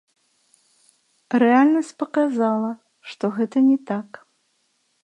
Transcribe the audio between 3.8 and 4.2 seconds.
так.